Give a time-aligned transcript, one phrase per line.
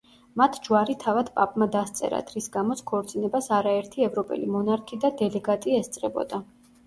[0.41, 6.41] მათ ჯვარი თავად პაპმა დასწერათ, რის გამოც ქორწინებას არაერთი ევროპელი მონარქი და დელეგატი ესწრებოდა.